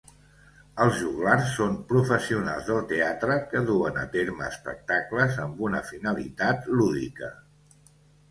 Els 0.83 0.95
joglars 1.01 1.49
són 1.57 1.75
professionals 1.89 2.63
del 2.69 2.79
teatre 2.93 3.35
que 3.51 3.61
duen 3.67 4.01
a 4.03 4.05
terme 4.15 4.49
espectacles 4.53 5.37
amb 5.45 5.61
una 5.67 5.83
finalitat 5.93 6.67
lúdica. 6.81 7.31